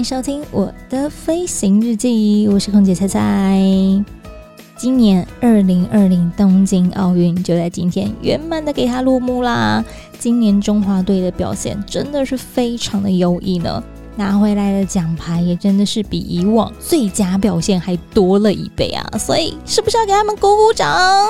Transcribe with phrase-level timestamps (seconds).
[0.00, 3.60] 迎收听我的飞行日记，我是空姐菜菜。
[4.74, 9.84] 今年二零二零东京奥运就在今天圆满的给它落幕啦。
[10.18, 13.82] 今年中华队的表现真的是非常的优异呢，
[14.16, 19.06] 拿回来的奖牌也真的是比以往最佳表现还多了一倍啊！
[19.18, 21.28] 所以是不是要给他们鼓鼓掌？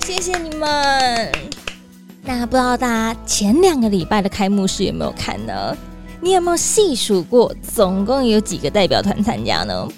[0.00, 1.32] 谢谢你们。
[2.22, 5.74] 那不知道大家前两个礼拜的开幕式有没有看呢？
[6.20, 9.88] 你有没有细数过，总共有几个代表团参加呢？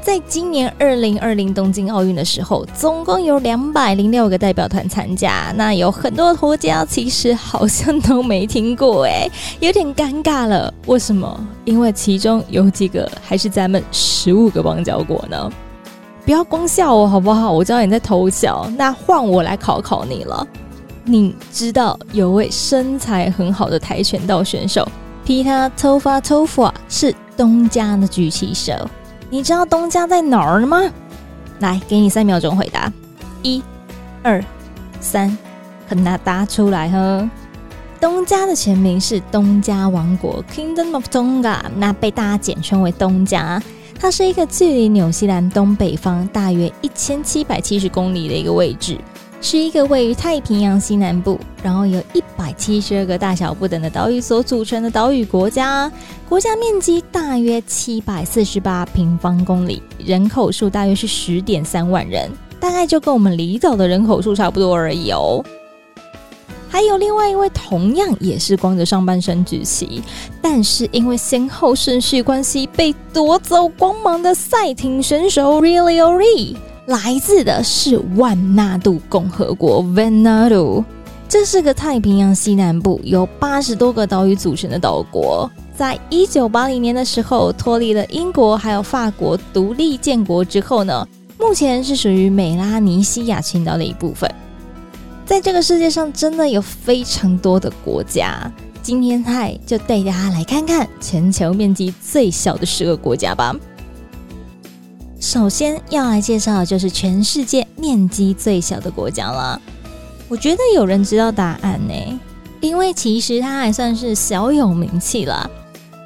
[0.00, 5.52] 在今年二零二零东京奥运的时候，总共有两百零六个代表团参加。
[5.56, 9.28] 那有很多国家其实好像都没听过，哎，
[9.60, 10.72] 有点尴尬了。
[10.86, 11.46] 为什么？
[11.64, 15.52] 因为其中有几个还是咱们十五个邦交国呢。
[16.24, 17.50] 不要光笑我好不好？
[17.50, 18.70] 我知道你在偷笑。
[18.78, 20.46] 那换我来考考你了。
[21.04, 24.86] 你知道有位身材很好的跆拳道选手？
[25.28, 28.72] 皮塔托法托法是东家的举起手，
[29.28, 30.80] 你知道东家在哪儿吗？
[31.58, 32.90] 来，给你三秒钟回答，
[33.42, 33.62] 一、
[34.22, 34.42] 二、
[35.00, 35.36] 三，
[35.86, 37.28] 很难答出来呵。
[38.00, 43.62] 东家的全名是东家王国 （Kingdom of Tonga），那被大家简称为东家。
[44.00, 48.98] 它是一个距离纽西兰东北方大约一千七百七十公里的一个位置。
[49.40, 55.90] 是一个位于太平洋西南部，然后由一百七十二个大小不等的岛屿所组成的岛屿国家，
[56.28, 62.28] 国家面积大约七百四十八平方公里，人口数大约是十点三万人，
[62.58, 65.42] 大概就跟我们离岛的人口数差不多而已哦。
[66.68, 70.02] 还有另外一位同样也是光着上半身举旗，
[70.42, 76.54] 但是因为先后顺序关系被夺走光芒的赛艇选手 Riliori
[76.88, 80.82] 来自的是万纳度共和国 Vanuatu，
[81.28, 85.50] 这是个太平洋西南部由八十多个岛屿组成的岛国。
[85.76, 91.06] 在一九八零年的时候脱离了英国还有法国独立建国之后呢，
[91.38, 94.34] 目前是属于美拉尼西亚群岛的一部分。
[95.26, 98.50] 在这个世界上，真的有非常多的国家。
[98.80, 103.54] 今天嗨就带大家来看看全球面积最小的十个国家吧。
[105.20, 109.60] 首先要来介绍的就是全世界面积最小的国家了。
[110.28, 112.20] 我觉得有人知道答案呢，
[112.60, 115.50] 因为其实它还算是小有名气了。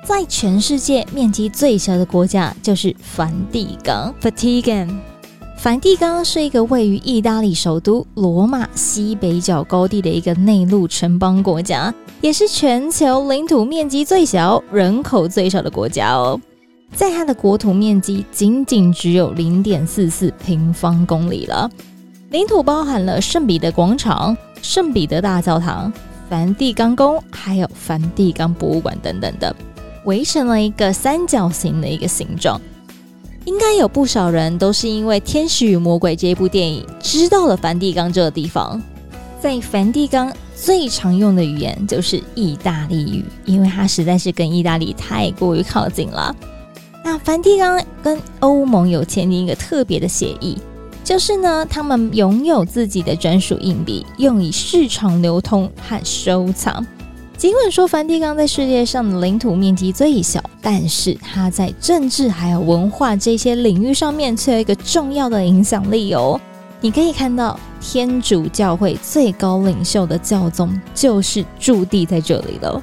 [0.06, 4.88] 在全世界面积最小的国家就是梵蒂冈 （Vatican）。
[5.58, 16.40] 梵蒂冈是一个位于意大利首都罗马西北角高地的一个内陆城邦国家，也是全球领土面积最小、人口最少的国家哦。
[16.94, 21.68] 在它的国土面积仅仅只有零点四四平方公里了，
[22.30, 25.92] 领土包含了圣彼得广场、圣彼得大教堂、
[26.28, 29.54] 梵蒂冈宫，还有梵蒂冈博物馆等等的，
[30.04, 32.60] 围成了一个三角形的一个形状。
[33.44, 38.80] 应该有不少人都是因为《天使与魔鬼》这部电影知道了梵蒂冈这个地方。
[39.40, 46.32] 在梵蒂冈最常用的语言就是意大利语，因为它实在是跟意大利太过于靠近了。
[47.04, 50.56] 那梵蒂冈跟欧盟有签订一个特别的协议，
[51.02, 56.86] 就是呢，他们拥有自己的专属硬币，用以市场流通和收藏。
[57.36, 66.40] 尽管说梵蒂冈在世界上的领土面积最小，但是它在政治还有文化这些领域上面却有一个重要的影响力哦。
[66.80, 72.80] 你可以看到，天主教会最高领袖的教宗就是驻地在这里了。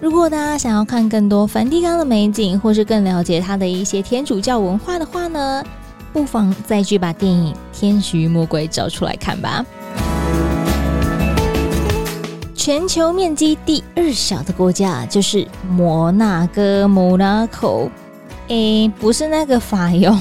[0.00, 5.60] 如果大家想要看更多梵蒂冈的美景，或是更了解它的一些天主教文化的话呢，
[6.12, 9.64] 不妨再去把电影《天使与魔鬼》找出来看吧。
[12.54, 17.88] 全球面积第二小的国家就是摩纳哥 （Monaco）。
[18.46, 20.14] 诶，不是那个法尤，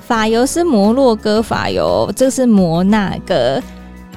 [0.00, 3.62] 法尤是摩洛哥法尤，这是摩纳哥。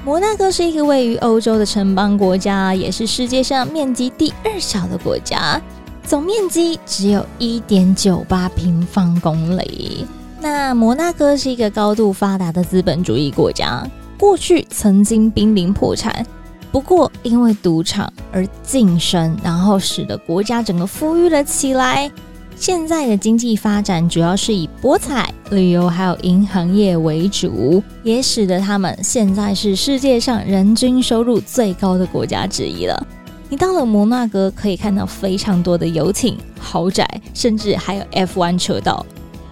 [0.04, 5.60] 摩纳哥是一个位于欧洲的城邦国家，也是世界上面积第二小的国家，
[6.02, 10.06] 总面积只有一点九八平方公里。
[10.40, 13.86] 那摩纳哥是一个高度发达的资本主义国家，
[14.16, 16.24] 过去曾经濒临破产，
[16.72, 22.10] 不过因为赌场而晋升，然后使得国家整个富裕了起来。
[22.56, 33.06] 现在的经济发展主要是以博彩、旅游还有银行业为主，也使得他们现在是世界上人均收入最高的国家之一了。
[33.48, 39.04] 你到了摩纳哥，可以看到非常多的游艇、豪宅，甚至还有 F1 车道。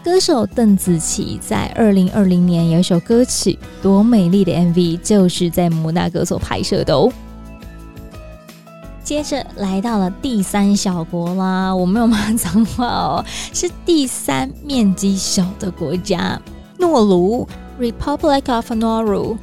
[0.05, 3.53] 歌手邓紫棋在二零二零年有一首歌曲
[3.83, 7.11] 《多美丽的 MV》，就是在摩纳哥所拍摄的哦。
[9.07, 13.25] 接着来到了第三小国啦，我没有骂脏话哦，
[13.55, 16.37] 是第三面积小的国家——
[16.77, 17.47] 诺鲁
[17.81, 19.37] （Republic of Nauru）。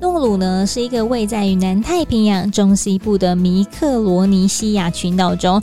[0.00, 5.62] 诺鲁呢是一个位在于南太平洋中西部的米克罗尼西亚群岛中，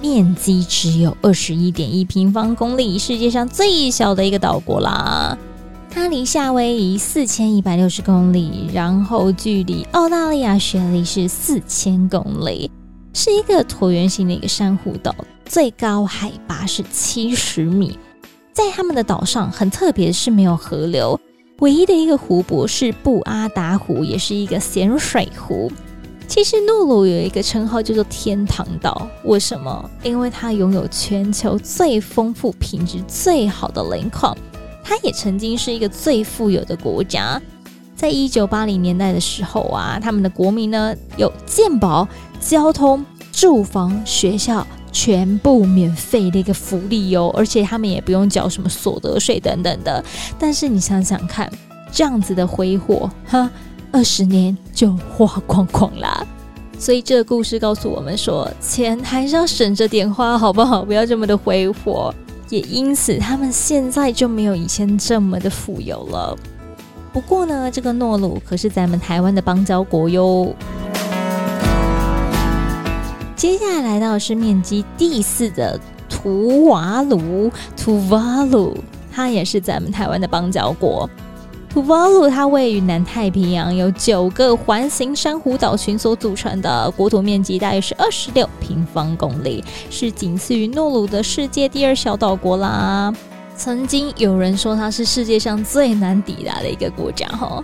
[0.00, 5.38] 面积只有二十一点一平方公里，世界上最小的一个岛国啦。
[5.88, 12.68] 它离夏威夷四千一百六十公里，然后距离澳大利亚雪梨是四千公里。
[13.12, 15.14] 是一个椭圆形的一个珊瑚岛，
[15.44, 17.98] 最高海拔是七十米。
[18.52, 21.18] 在他们的岛上，很特别是没有河流，
[21.58, 25.70] 唯一的一个湖泊是布阿达湖，也是一个咸水湖。
[26.28, 29.90] 其实诺鲁有一个称号叫做“天堂岛”，为什么？
[30.04, 34.36] 因为它拥有全球最丰富、品质最好的磷矿。
[34.84, 37.40] 它也曾经是一个最富有的国家。
[38.00, 42.08] 在一九八零年代的时候啊，他们的国民呢有健保。
[42.40, 50.02] 交通、住房、学校全部免费的一个福利哟，而且他们也不用缴什么所得税等等的。
[50.38, 51.52] 但是你想想看，
[51.92, 53.50] 这样子的挥霍，哈，
[53.92, 56.26] 二十年就花光光啦。
[56.78, 60.82] 所以这个故事告诉我们说，钱还是要省着点花，好不好？
[60.82, 62.14] 不要这么的挥霍。
[62.48, 66.34] 也因此，他们现在就没有以前这么的富有了。
[67.12, 70.54] 不过呢，这个诺鲁可是咱们台湾的邦交国哟。
[73.34, 75.78] 接下来来到是面积第四的
[76.08, 78.76] 图瓦卢，图瓦卢，
[79.12, 81.08] 它也是咱们台湾的邦交国。
[81.68, 93.12] 图瓦卢它位于南太平洋，由九个环形珊瑚岛群所组成的，国土面积大约是二十六平方公里，是仅次于诺鲁的世界第二小岛国啦。
[93.62, 97.62] 曾经有人说它是世界上最难抵达的一个国家，哈。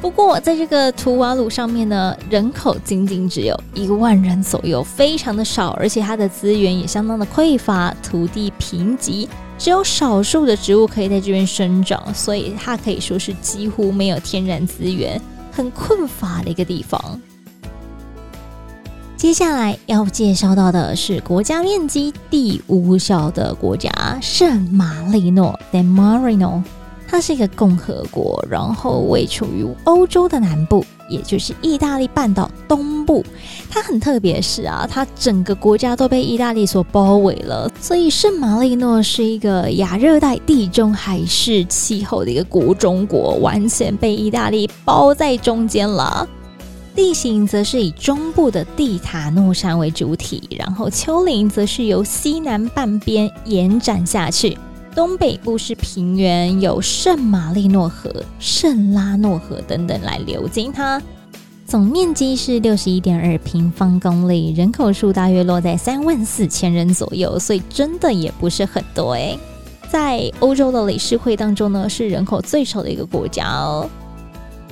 [0.00, 9.28] 不过，在这个图瓦鲁上面呢，人口仅仅只有一万人左右，非常的少，而且它的资源也相当的匮乏，土地贫瘠，
[9.58, 15.20] 只有少数的植物可以在这边生长，所以它可以说是几乎没有天然资源，
[15.52, 17.20] 很困乏的一个地方。
[19.20, 23.90] 接下来要介绍到的是国家面积第五小的国家——
[24.22, 26.62] 圣马力诺 （San Marino）。
[27.06, 33.22] 它是一个共和国，然后位处于欧洲的南部，也就是意大利半岛东部。
[33.68, 46.26] 它很特别是啊，它整个国家都被意大利所包围了，所以圣马力诺是一个亚热带地中海式气候的一个国中国，完全被意大利包在中间了。
[46.94, 54.58] 地形则是以中部的蒂塔诺山为主体，然后丘陵则是由西南半边延展下去。
[54.94, 61.00] 东北部是平原，有圣马力诺河、圣拉诺河等等来流经它。
[61.64, 69.38] 总面积是六十一点二平方公里，人口数大约落在三万四千人左右，所以真的也不是很多诶。
[69.88, 73.88] 在欧洲的理事会当中呢，是人口最少的一个国家哦。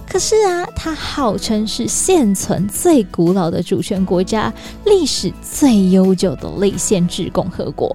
[0.09, 4.53] 可是啊，它号称是现存最古老的主权国家，
[4.87, 7.95] 历史最悠久的类县制共和国。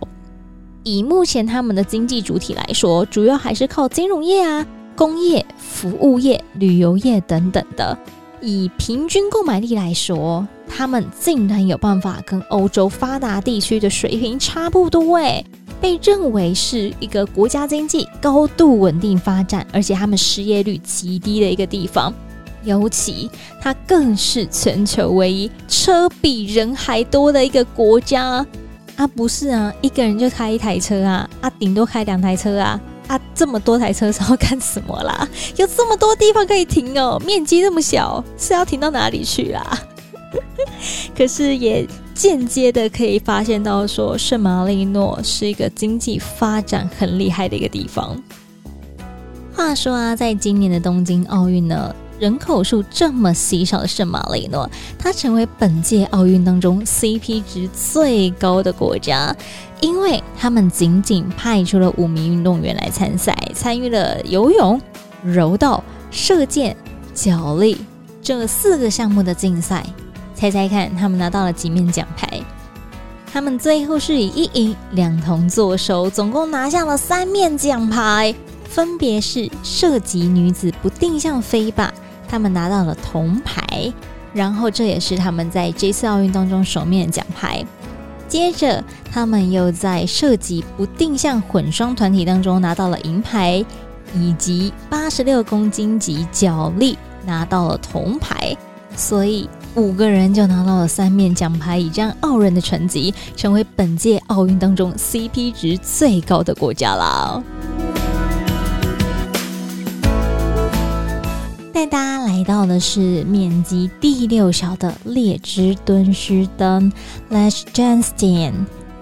[0.83, 4.65] 以目前他们的经济主体来说，主要还是靠金融业啊、
[4.95, 7.97] 工业、服务业、旅游业等等的。
[8.41, 15.45] 以平均购买力来说，他们竟然有办法跟欧洲发达地区的水平差不多，诶，
[15.83, 22.13] 被认为是一个国家经济高度稳定发展，而且他们失业率极低的一个地方。
[22.63, 23.29] 尤其
[23.61, 28.45] 它更是全球唯一车比人还多的一个国家。
[28.95, 35.27] 啊，不是啊，一个人就开一台车啊，啊，顶多开两台车啊，啊，这么多台车是要干什么啦？
[35.57, 39.79] 有这么多地方可以停哦，面积这么小，是要停到哪里去啊？
[41.17, 48.15] 可是也间接的可以发现到说，圣马力诺是一个经济发展很厉害的一个地方。
[49.55, 51.95] 话说啊，在今年的东京奥运呢。
[52.19, 59.35] 人口数这么稀少的圣马力诺，它成为本届奥运当中 CP 值最高的国家，
[59.81, 64.79] 因为他们仅仅派出了五名运动员来参赛，参与了游泳、
[65.21, 66.77] 柔道、射箭、
[67.13, 67.77] 脚力、
[68.21, 69.85] 这四个项目的竞赛，
[70.43, 72.27] 猜猜看他们拿到了几面奖牌？
[73.31, 78.35] 他们最后是以一银两铜作收，总共拿下了三面奖牌，
[78.65, 81.89] 分别是射击女子不定向飞靶，
[82.27, 83.93] 他们拿到了铜牌，
[84.33, 87.65] 然后这也是他们在这次奥运当中首面奖牌。
[88.27, 93.63] 接着，他们又在射击不定向混双团体当中拿到了银牌，
[94.13, 98.53] 以及八十六公斤级角力拿到了铜牌，
[98.97, 99.49] 所以。
[99.75, 107.41] 五个人就拿到了三面奖牌，以这样傲人的成绩，成为本届奥运当中 CP 值最高的国家啦！
[111.73, 116.91] 带大家来到的是面积第六小的列支敦士登
[117.31, 118.53] （Liechtenstein），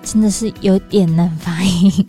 [0.02, 2.08] 真的是有点难发音。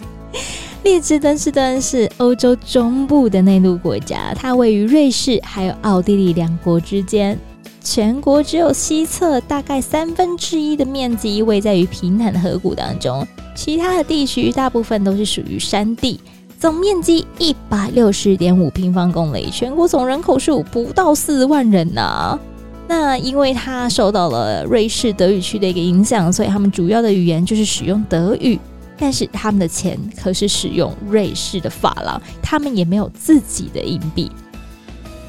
[0.84, 7.36] 列支敦士登是欧洲中部的内陆国家，它位于瑞士还有奥地利两国之间。
[7.82, 16.20] 全国只有西侧大概三分之一的面积位在于平坦的河谷当中，其他的地区大部分都是属于山地。
[16.58, 22.38] 总面积一百六十点五平方公里，全国总人口数不到四万人呐、啊。
[22.86, 28.58] 那因为它受到了瑞士德语区的一个影响，所以他们主要的语言就是使用德语。
[28.96, 34.30] 但是他们的钱可是使用瑞士的法郎，他们也没有自己的硬币。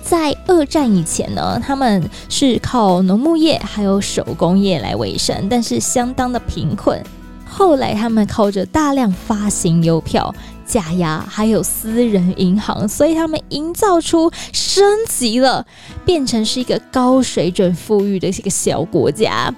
[0.03, 7.01] 在二战以前呢，他们是靠农牧业还有手工业来维生，但是相当的贫困。
[7.47, 10.33] 后来他们靠着大量发行邮票、
[10.65, 15.65] 假牙还有私人银行，所以他们营造出升级了，
[16.03, 19.53] 变成是一个高水准富裕的一个小国家。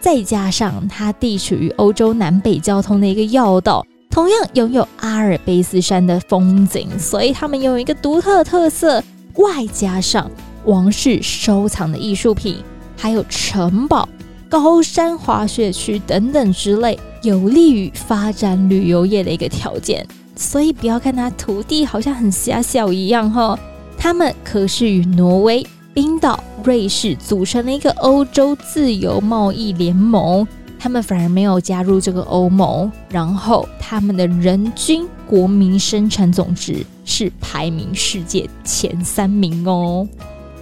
[0.00, 9.02] 再加上它地处于欧洲南北交通的一个要道，同样拥有阿尔卑斯山的风景，所以他们拥有一个独特的特色。
[9.36, 10.30] 外加上
[10.64, 12.56] 王室收藏的艺术品，
[12.96, 14.08] 还有城堡、
[14.48, 20.06] 高山滑雪区等等之类，有利于发展旅游业的一个条件。
[20.36, 23.58] 所以不要看它土地好像很狭小一样哈，
[23.96, 30.46] 他们可是与挪威、冰岛、瑞士组成了一个欧洲自由贸易联盟。
[30.76, 40.08] 他们反而没有加入这个欧盟，然后他们的人均国民生产总值是排名世界前三名哦，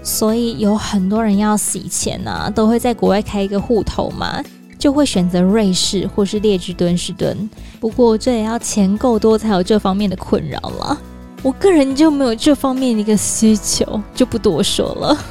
[0.03, 4.43] 所以有很多人要洗钱啊，都会在国外开一个户头嘛，
[4.79, 7.49] 就会选择瑞士或是列支敦士登。
[7.81, 10.99] 不过这也要钱够多才有这方面的困扰了，
[11.43, 15.19] 我个人就没有这方面的一个需求，就不多说了。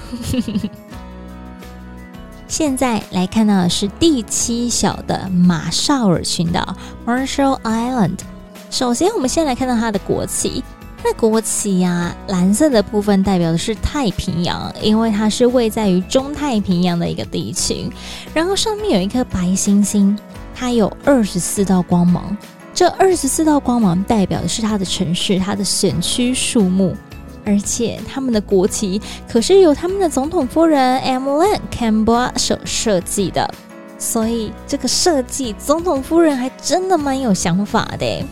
[2.48, 6.76] 现在来看到的是第七小的马绍尔群岛
[7.06, 8.20] （Marshall Island）。
[8.70, 10.62] 首先，我们先来看到它的国旗。
[11.04, 17.90] 那国旗呀、蓝色的部分代表的是太平洋，因为它是位在于中太平洋的一个地区。
[18.34, 20.18] 然后上面有一颗白星星，
[20.54, 22.38] 它有二十四道光芒。
[22.74, 26.96] 这二十四道光芒代表的是它的城市、它的选区数目。
[27.44, 33.52] 而且他们的国旗可是由他们的总统夫人 Emmeline Cambois 所设计的，
[33.98, 38.24] 所以这个设计总统夫人还真的蛮有想法的。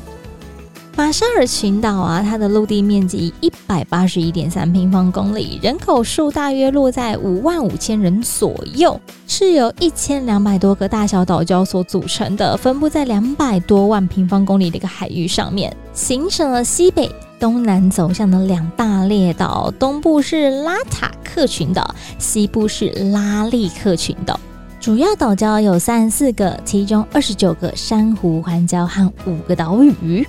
[0.95, 17.09] 马绍尔群岛啊，它的陆地面积一百八十一点三平方公里，人口数大约落在五万五千人左右，是由一千两百多个大小岛礁所组成的，分布在两百多万平方公里的一个海域上面，形成了西北。
[17.39, 24.37] 东南走向的两大列岛，东部是拉塔克群岛，西部是拉利克群岛。
[24.81, 30.27] 主要岛礁有三十四个，其中二十九个珊瑚环礁和五个岛屿。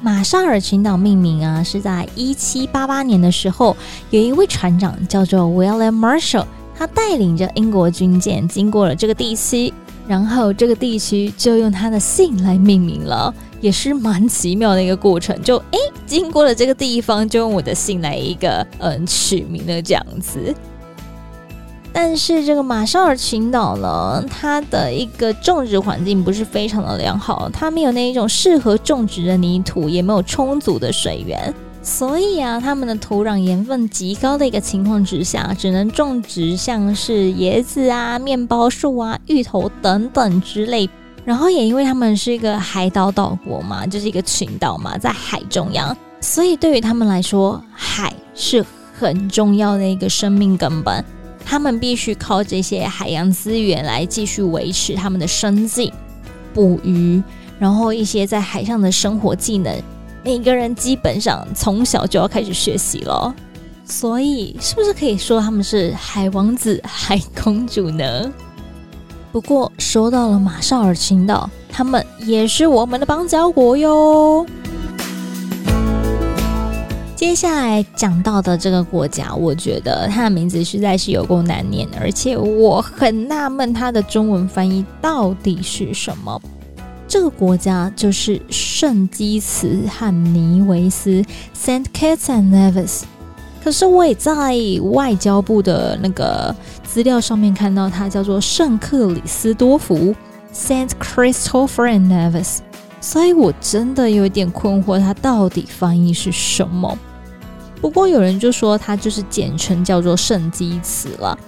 [0.00, 3.76] 马绍尔群岛命名啊，是在一七八八年的时候，
[4.10, 9.72] 有一位船长叫做 William Marshall，他带领着英国军舰经过了这个地区，
[10.06, 13.34] 然后这个地区就用他的姓来命名了。
[13.60, 20.54] 也是蛮奇妙的一个过程，就哎，经过了这个地方，就用我的姓来一个嗯取名的这样子。
[21.92, 31.52] 但是这个马绍尔群岛呢，它的一个种植环境不是非常的良好，它没有那一种适合种植的泥土，也没有充足的水源，
[31.82, 40.88] 所以啊，他们的土壤盐分极高的一个情况之下，只能种植像是椰子啊、面包树啊、芋头等等之类。
[41.24, 48.64] 然后也因为他们是一个海岛岛国嘛，就是一个群岛嘛，在海中央，所以对于他们来说，海是
[48.98, 51.04] 很重要的一个生命根本。
[51.50, 55.90] 他们必须靠这些海洋资源来继续维持他们的生计，
[56.52, 57.22] 捕鱼，
[57.58, 59.74] 然后一些在海上的生活技能，
[60.22, 63.34] 每个人基本上从小就要开始学习了。
[63.86, 68.30] 所以是不是可以说他们是海王子、海公主呢？
[69.32, 74.44] 不过说到了马绍尔群岛，他们也是我们的邦交国哟。
[77.18, 86.40] 接下来讲到的这个国家，我觉得它的名字实在是有够难念，而且我很纳闷它的中文翻译到底是什么。
[87.08, 91.20] 这个国家就是圣基茨和尼维斯
[91.56, 93.02] （Saint Kitts and Nevis）。
[93.64, 94.54] 可是我也在
[94.92, 100.14] 外交部的那个资料上面看到，它叫做圣克里斯多福
[100.54, 102.58] （Saint Christopher and Nevis）。
[103.00, 106.98] 所以我真的有点困惑，它到底翻译是什么？
[107.80, 111.38] 不过有人就说它就是简称叫做圣基茨了。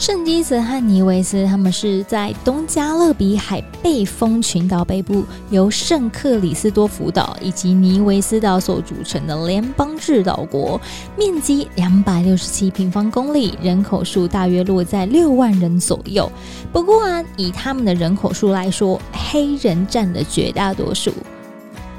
[0.00, 10.80] 圣基茨和尼维斯他们是在东加勒比海贝风群岛北部，由圣克里斯多福岛以及尼维斯岛所组成的联邦制岛国，
[11.18, 16.32] 面积两百六十七平方公里，人口数大约落在六万人左右。
[16.72, 21.12] 不过啊，以他们的人口数来说，黑人占了绝大多数。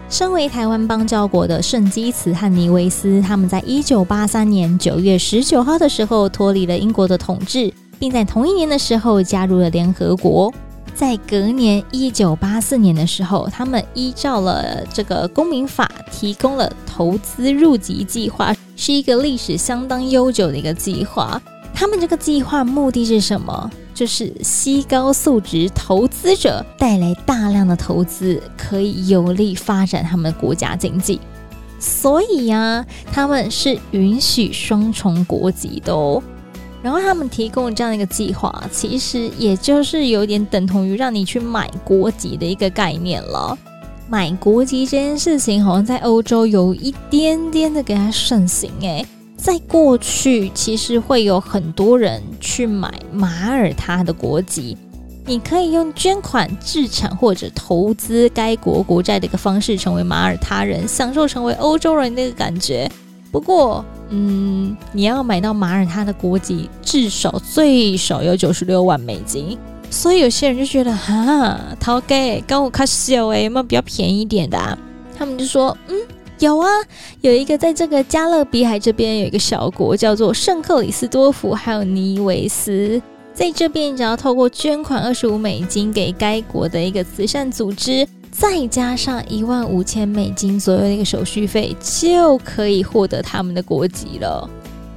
[0.10, 10.51] 身为台湾邦交国的圣基茨和尼维斯，他们在一九八三年九月十九号的时候脱离了英国的统治，并在同一年的时候加入了联合国。
[10.96, 21.39] 在隔年一九八四年的时候，他们依照了这个公民法，提供了投资入籍计划，是一个历史相当悠久的一个计划。
[21.75, 23.70] 他们这个计划目的是什么？
[23.93, 31.22] 就是吸高素质投资者，带来大量的投资，可以有力发展他们的国家经济。
[31.79, 36.22] 所以呀、他们是允许双重国籍的哦。
[36.81, 43.57] 然后他们提供这样一个计划，其实也就是有点等同于让你去买国籍的一个概念了。
[44.09, 49.05] 买国籍这件事情，好像在欧洲有一点点的给它盛行诶。
[49.38, 54.77] 在过去，其实会有很多人去买马耳他的国籍。
[55.25, 62.91] 你可以用捐款、置产或者投资该国国债的一个方式，成为马耳他人，享受成为欧洲人的一个感觉。
[63.31, 69.57] 不过，嗯，你要买到马耳他的国籍，至少最少有九十六万美金。
[69.89, 74.77] 所以有些人就觉得，哈，陶给刚我看小诶，有没有比较便宜一点的啊？
[75.17, 75.96] 他们就说，嗯。
[76.39, 76.67] 有啊，
[77.22, 83.00] 有一个在这个加勒比海这边有一个小国叫做圣克里斯多福，还有尼维斯，
[83.31, 94.50] 在这边只要透过捐款二十五美金给该国的一个慈善组织，再加上一万五千美金左右的一个手续费，就可以获得他们的国籍了。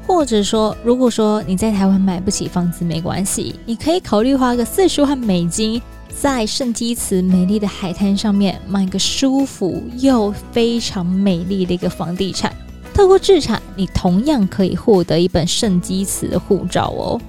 [0.06, 5.82] 或者说，如果说你在台湾买不起房子没关系，你可以考虑花个四十万美金。
[6.16, 12.54] 在圣基茨美丽的海滩上面买个舒服又非常美丽的一个房地产，
[12.94, 17.20] 透过置产，你同样可以获得一本圣基茨的护照哦。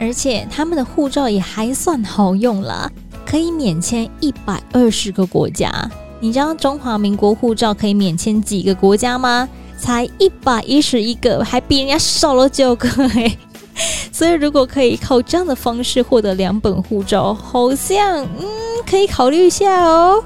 [0.00, 2.90] 而且他们的护照也还算好用啦，
[3.30, 5.70] 可以免签一百二十个国家。
[6.18, 9.48] 你知道中华民国护照可以免签几个国家吗？
[9.78, 13.38] 才一百一十一个，还比人家少了九个哎。
[14.10, 18.44] 所以，如果可以靠这样的方式获得两本护照，好像嗯
[18.84, 20.22] 可以考虑一下哦。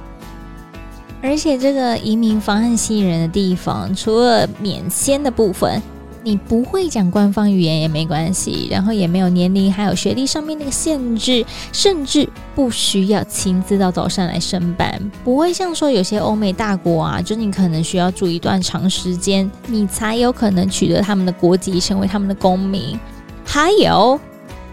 [1.22, 5.80] 而且，这个移民方案吸引人的地方，除了免签的部分，
[6.24, 22.98] 你不会讲官方语言也没关系，然后也没有年龄还有学历上面那个限制，甚至不需要亲自到岛上来申办，不会像说有些欧美大国啊，就你可能需要住一段长时间，你才有可能取得他们的国籍，成为他们的公民。
[23.44, 24.18] 还有，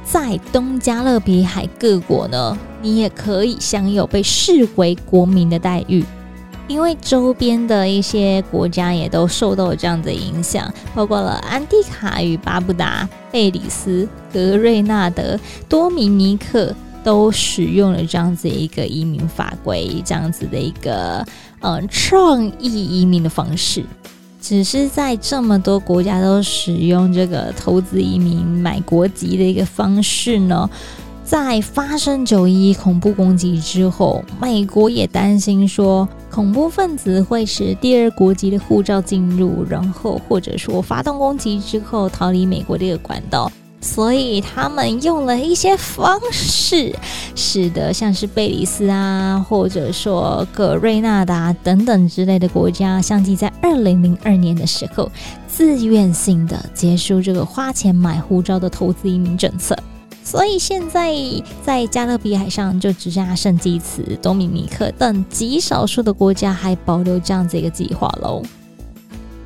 [0.06, 6.02] 在东加勒比海各国呢，你也可以享有被视为国民的待遇，
[6.72, 21.26] 因为周边的一些国家也都受到了这样的影响，包括了安地卡与巴布达、贝里斯、格瑞纳德、多米尼克都使用了这样子一个移民法规，这样子的一个
[21.60, 23.84] 嗯创意移民的方式。
[24.42, 30.68] 只是在这么多国家都使用这个投资移民买国籍的一个方式呢，
[31.32, 43.50] 在发生九一恐怖攻击之后，美国也担心说恐怖分子会使第二国籍的护照进入，然后或者说发动攻击之后逃离美国这个管道。
[43.80, 46.94] 所以他们用了一些方式，
[47.34, 55.10] 使得像是贝里斯啊，或者说格瑞纳达等等之类的国家，相继在二零零二年的时候，
[55.48, 59.74] 自愿性的结束这个花钱买护照的投资移民政策。
[60.24, 61.16] 所以现在
[61.66, 68.42] 在加勒比海上，就只剩下圣基茨、多米尼克等极少数的国家还保留这样子一个计划喽。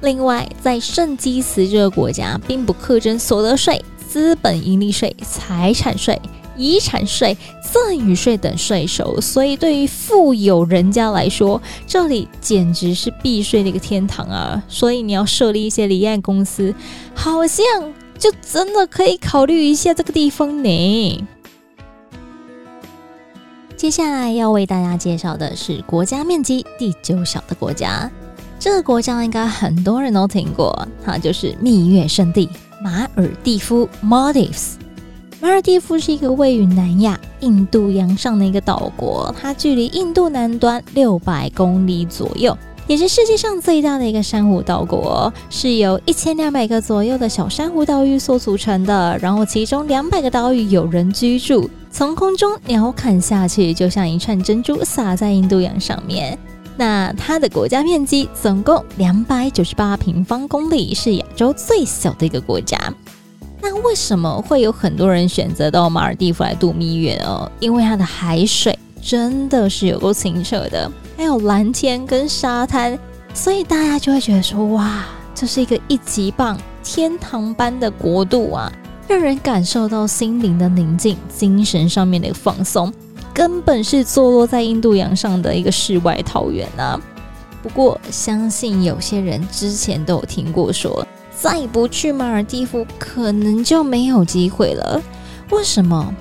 [0.02, 6.22] 另外，在圣基茨这个国家，并不课征所得税、资本盈利税、财产税、
[6.56, 14.62] 遗产税、赠与税等税收，所以对于富有人家来说，这里简直是避税的一个天堂啊！
[14.68, 16.76] 所以你要设立一些离岸公司，
[17.16, 17.66] 好像
[18.18, 21.28] 就真的可以考虑一下这个地方呢。
[23.76, 28.10] 接下来要为大家介绍的是国家面积第九小的国家。
[28.58, 32.50] 这个国家应该很多人都听过，它就是蜜月圣地
[32.82, 34.76] 马尔地夫 （Maldives）。
[35.42, 49.18] 马尔地夫是一个位于南亚印度洋上的一个岛国，它距离印度南端六百公里左右，也是世界上最大的一个珊瑚岛国，是由一千两百个左右的小珊瑚岛屿所组成的。
[49.20, 56.38] 然后其中两百个岛屿有人居住，从空中鸟瞰下去，就像一串珍珠撒在印度洋上面。
[56.78, 62.78] 那它的国家面积总共两百九十八平方公里，是亚洲最小的一个国家。
[63.62, 67.52] 那为什么会有很多人选择到马尔地夫来度蜜月哦？
[67.60, 72.98] 因为它的海水真的是有够清澈的，还有蓝天跟沙滩，
[73.36, 78.72] 所以大家就会觉得说，哇，这是一个一级棒、天堂般的国度啊，
[79.08, 82.92] 让人感受到心灵的宁静，精神上面的放松。
[83.32, 87.00] 根本是坐落在印度洋上的一个世外桃源啊！
[87.62, 91.06] 不过，相信有些人之前都有听过说，
[91.40, 95.00] 再不去马尔地夫，可能就没有机会了。
[95.52, 96.12] 为什么？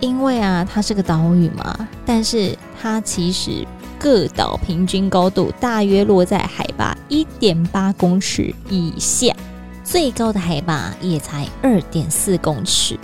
[0.00, 3.66] 因为啊，它是个岛屿嘛，但是它其实
[3.98, 9.34] 各岛平均高度大约落在海拔一点八公尺以下，
[9.82, 12.98] 最高的海拔也才二点四公尺。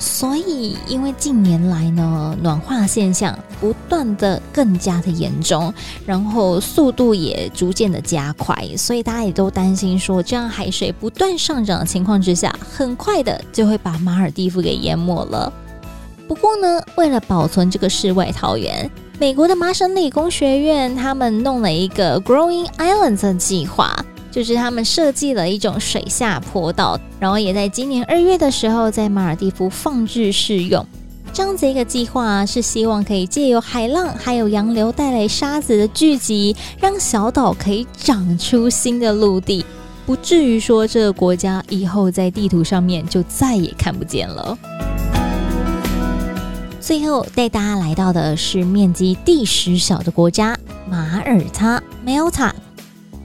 [0.00, 5.74] 所以，因为近年来呢，暖化现象不断的更加的严重，
[6.06, 15.52] 然后速度也逐渐的加快，所以大家也都担心说，这样海水不断上涨的情况之下，很快的就会把马尔地夫给淹没了。
[16.28, 18.88] 不过呢，为了保存这个世外桃源，
[19.18, 23.96] 美国的麻省理工学院他们弄了一个 Growing Islands 的计划。
[24.30, 30.86] 就是他们设计了一种水下坡道，然后也在今年二月的时候在马尔地夫放置试用。
[31.32, 39.64] 这样子一个计划是希望可以借由海浪还有洋流带来沙子的聚集，让小岛可以长出新的陆地，
[40.04, 44.56] 不至于说这个国家以后在地图上面就再也看不见了。
[46.80, 50.56] 最后带大家来到的是面积第十小的国家
[50.88, 52.52] 马耳他 （Malta）。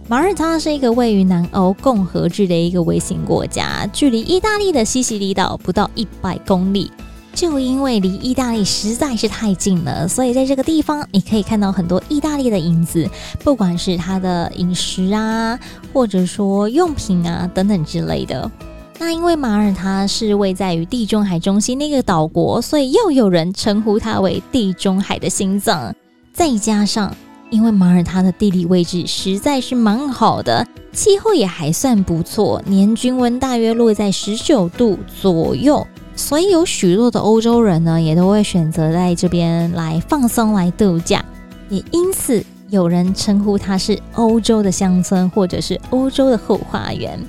[0.07, 6.91] 马耳他是一个位于南欧共和制的一个微型国家，距离意大利的西西里岛不到一百公里。
[7.33, 13.09] 就因为离意大利实在是太近了，所以在这个地方你可以看到很多意大利的影子，
[13.43, 15.57] 不管是它的饮食啊，
[15.93, 18.51] 或者说用品啊等等之类的。
[18.99, 25.93] 那因为马耳他是位在于地中海中心那个岛国，所以又有人称呼它为地中海的心脏，
[26.33, 27.15] 再加上。
[27.49, 41.23] 因为马耳他的地理位置实在是蛮好的，气候也还算不错，年均温大约落在十九度左右，所以有许多的欧洲人呢，也都会选择在这边来放松、来度假，
[41.69, 47.19] 也因此有人称呼它是欧洲的乡村，或者是欧洲的后花园。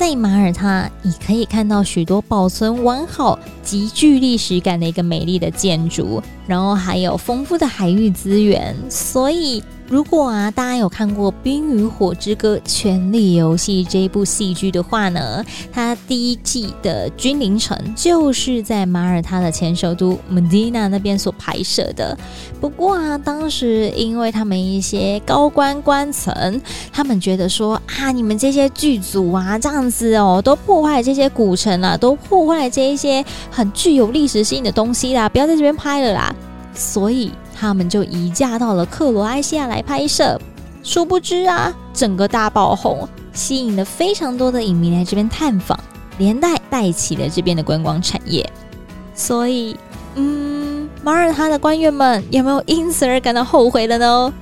[0.00, 9.62] 在马耳他，你可以看到许多保存完好、极具历史感的一个美丽的建筑，然后还有丰富的海域资源，所以。
[9.90, 22.16] 如果啊，大家有看过《冰与火之歌：权力游戏》这一部戏剧的话呢，它第一季的君临城就是在马耳他的前首都 Medina 那边所拍摄的。
[22.60, 36.32] 不过啊，当时因为他们一些高官官层，他们觉得说啊，你们这些剧组啊，这样子哦，都破坏这些古城啊，都破坏这一些很具有历史性的东西啦，不要在这边拍了啦。
[36.76, 37.32] 所以。
[37.60, 40.40] 他们就移驾到了克罗埃西亚来拍摄，
[40.82, 45.78] 殊不知啊，整个大爆红，吸引了非常多的影迷来这边探访，
[46.16, 48.50] 连带带起了这边的观光产业。
[49.14, 49.76] 所以，
[50.14, 54.32] 嗯，马耳他的官员们有没有因此而感到后悔了呢？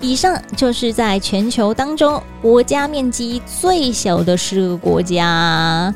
[0.00, 5.94] 以上就是在全球当中国家面积最小的十个国家。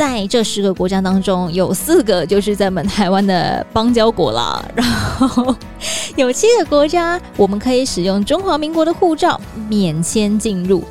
[0.00, 5.54] 在这十个国家当中，有四个就是在我们台湾的邦交国啦，然后
[6.16, 10.82] 有七个国家我们可以使用中华民国的护照免签进入。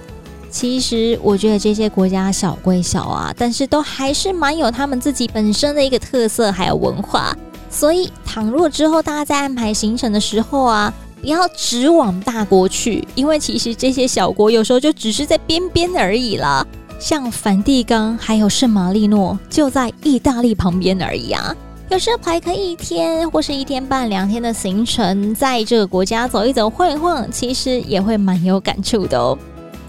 [0.52, 7.36] 其实我觉得这些国家小归小啊，但是都还是蛮有他们自己本身的一个特色还有文化。
[7.68, 16.64] 所以，倘若之后大家在安排行程的时候啊，不要只往大国去，因为其实这些小国有时候就只是在边边而已啦。
[17.00, 21.56] 像梵蒂冈还有圣马力诺就在意大利旁边而已啊。
[21.90, 29.36] 有时候排个一天或是一天半两天的行程，在这个国家走一走晃一晃，其实也会蛮有感触的哦。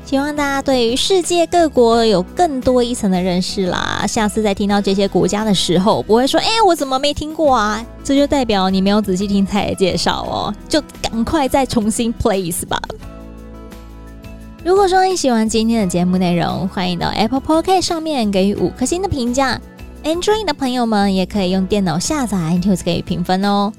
[0.07, 4.05] 希望大家对于世界各国有更多一层的认识啦。
[4.09, 10.55] 下次再听到这些国家的时候，不会说“哎，我怎么没听过啊？”这就代表你没有仔细听菜的介绍哦。
[10.69, 12.81] 就赶快再重新 place 吧。
[14.63, 19.59] 如果说你喜欢今天的节目内容，欢迎到 Apple Podcast 上面给予五颗星的评价。
[20.05, 23.73] Android 的朋友们也可以用电脑下载 iTunes 给予评分哦。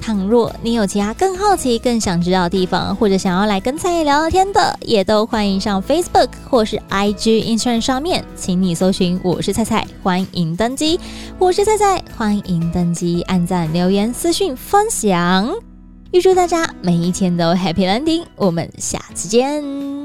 [0.00, 10.98] 倘若你有其他更好奇、更想知道的地方，或者想要来跟菜菜聊聊天的，也都欢迎上 Facebook 或是 IG Instagram 上面，请你搜寻“我是菜菜”，欢迎登机。
[11.38, 15.52] 我是菜菜，欢迎登机，按赞、留言、私讯、分享。
[16.10, 19.95] 预祝大家每一天都 Happy Landing，我们下次见。